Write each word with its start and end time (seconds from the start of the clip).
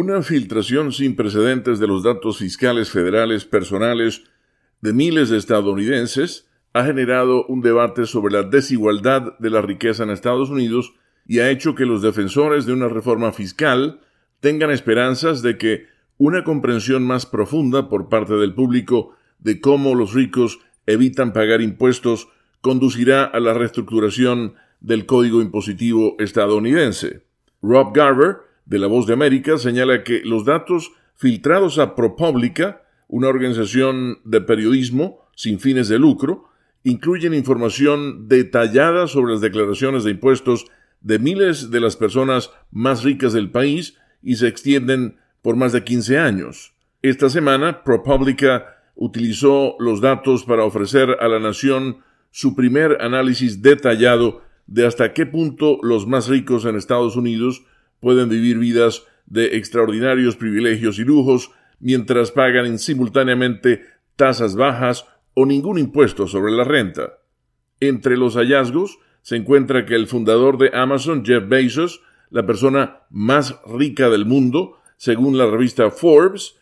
Una 0.00 0.22
filtración 0.22 0.92
sin 0.92 1.14
precedentes 1.14 1.78
de 1.78 1.86
los 1.86 2.02
datos 2.02 2.38
fiscales 2.38 2.90
federales 2.90 3.44
personales 3.44 4.24
de 4.80 4.94
miles 4.94 5.28
de 5.28 5.36
estadounidenses 5.36 6.48
ha 6.72 6.84
generado 6.84 7.44
un 7.48 7.60
debate 7.60 8.06
sobre 8.06 8.32
la 8.32 8.42
desigualdad 8.44 9.38
de 9.38 9.50
la 9.50 9.60
riqueza 9.60 10.04
en 10.04 10.08
Estados 10.08 10.48
Unidos 10.48 10.94
y 11.26 11.40
ha 11.40 11.50
hecho 11.50 11.74
que 11.74 11.84
los 11.84 12.00
defensores 12.00 12.64
de 12.64 12.72
una 12.72 12.88
reforma 12.88 13.30
fiscal 13.32 14.00
tengan 14.40 14.70
esperanzas 14.70 15.42
de 15.42 15.58
que 15.58 15.84
una 16.16 16.44
comprensión 16.44 17.06
más 17.06 17.26
profunda 17.26 17.90
por 17.90 18.08
parte 18.08 18.36
del 18.36 18.54
público 18.54 19.14
de 19.38 19.60
cómo 19.60 19.94
los 19.94 20.14
ricos 20.14 20.60
evitan 20.86 21.34
pagar 21.34 21.60
impuestos 21.60 22.28
conducirá 22.62 23.24
a 23.24 23.38
la 23.38 23.52
reestructuración 23.52 24.54
del 24.80 25.04
código 25.04 25.42
impositivo 25.42 26.16
estadounidense. 26.18 27.22
Rob 27.60 27.94
Garver, 27.94 28.49
de 28.70 28.78
La 28.78 28.86
Voz 28.86 29.06
de 29.06 29.12
América 29.12 29.58
señala 29.58 30.04
que 30.04 30.22
los 30.24 30.44
datos 30.44 30.92
filtrados 31.16 31.78
a 31.78 31.96
ProPublica, 31.96 32.82
una 33.08 33.26
organización 33.26 34.20
de 34.24 34.40
periodismo 34.40 35.26
sin 35.34 35.58
fines 35.58 35.88
de 35.88 35.98
lucro, 35.98 36.44
incluyen 36.84 37.34
información 37.34 38.28
detallada 38.28 39.08
sobre 39.08 39.32
las 39.32 39.40
declaraciones 39.40 40.04
de 40.04 40.12
impuestos 40.12 40.66
de 41.00 41.18
miles 41.18 41.72
de 41.72 41.80
las 41.80 41.96
personas 41.96 42.52
más 42.70 43.02
ricas 43.02 43.32
del 43.32 43.50
país 43.50 43.98
y 44.22 44.36
se 44.36 44.46
extienden 44.46 45.16
por 45.42 45.56
más 45.56 45.72
de 45.72 45.82
15 45.82 46.18
años. 46.18 46.72
Esta 47.02 47.28
semana, 47.28 47.82
ProPublica 47.82 48.76
utilizó 48.94 49.74
los 49.80 50.00
datos 50.00 50.44
para 50.44 50.62
ofrecer 50.62 51.16
a 51.20 51.26
la 51.26 51.40
nación 51.40 52.04
su 52.30 52.54
primer 52.54 52.98
análisis 53.00 53.62
detallado 53.62 54.42
de 54.68 54.86
hasta 54.86 55.12
qué 55.12 55.26
punto 55.26 55.78
los 55.82 56.06
más 56.06 56.28
ricos 56.28 56.64
en 56.66 56.76
Estados 56.76 57.16
Unidos 57.16 57.64
pueden 58.00 58.28
vivir 58.28 58.58
vidas 58.58 59.04
de 59.26 59.56
extraordinarios 59.56 60.36
privilegios 60.36 60.98
y 60.98 61.04
lujos 61.04 61.50
mientras 61.78 62.30
pagan 62.32 62.78
simultáneamente 62.78 63.84
tasas 64.16 64.56
bajas 64.56 65.06
o 65.34 65.46
ningún 65.46 65.78
impuesto 65.78 66.26
sobre 66.26 66.52
la 66.52 66.64
renta. 66.64 67.20
Entre 67.80 68.16
los 68.16 68.34
hallazgos 68.34 68.98
se 69.22 69.36
encuentra 69.36 69.86
que 69.86 69.94
el 69.94 70.06
fundador 70.06 70.58
de 70.58 70.70
Amazon, 70.74 71.24
Jeff 71.24 71.48
Bezos, 71.48 72.02
la 72.30 72.46
persona 72.46 73.02
más 73.10 73.56
rica 73.66 74.08
del 74.10 74.26
mundo, 74.26 74.78
según 74.96 75.38
la 75.38 75.46
revista 75.46 75.90
Forbes, 75.90 76.56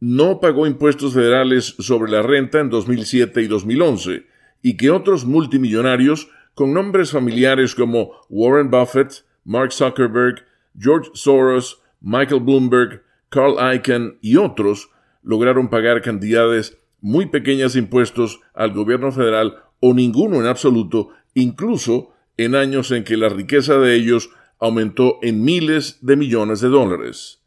no 0.00 0.40
pagó 0.40 0.66
impuestos 0.66 1.14
federales 1.14 1.76
sobre 1.78 2.10
la 2.10 2.22
renta 2.22 2.60
en 2.60 2.70
2007 2.70 3.42
y 3.42 3.46
2011, 3.46 4.26
y 4.62 4.76
que 4.76 4.90
otros 4.90 5.24
multimillonarios 5.24 6.28
con 6.54 6.72
nombres 6.72 7.12
familiares 7.12 7.74
como 7.74 8.12
Warren 8.28 8.70
Buffett, 8.70 9.24
Mark 9.44 9.72
Zuckerberg, 9.72 10.44
George 10.78 11.10
Soros, 11.14 11.80
Michael 12.00 12.40
Bloomberg, 12.40 13.02
Carl 13.28 13.56
Icahn 13.74 14.18
y 14.20 14.36
otros 14.36 14.90
lograron 15.22 15.68
pagar 15.68 16.02
cantidades 16.02 16.78
muy 17.00 17.26
pequeñas 17.26 17.72
de 17.72 17.80
impuestos 17.80 18.40
al 18.54 18.72
gobierno 18.72 19.10
federal 19.12 19.56
o 19.80 19.94
ninguno 19.94 20.40
en 20.40 20.46
absoluto, 20.46 21.10
incluso 21.34 22.12
en 22.36 22.54
años 22.54 22.90
en 22.90 23.04
que 23.04 23.16
la 23.16 23.28
riqueza 23.28 23.78
de 23.78 23.94
ellos 23.94 24.30
aumentó 24.58 25.18
en 25.22 25.44
miles 25.44 25.98
de 26.02 26.16
millones 26.16 26.60
de 26.60 26.68
dólares. 26.68 27.42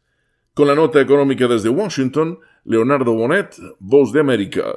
Con 0.54 0.68
la 0.68 0.74
nota 0.74 1.00
económica 1.00 1.48
desde 1.48 1.68
Washington, 1.68 2.38
Leonardo 2.64 3.14
Bonet, 3.14 3.56
Voz 3.78 4.12
de 4.12 4.20
América. 4.20 4.76